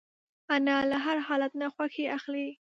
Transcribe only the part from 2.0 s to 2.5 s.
اخلي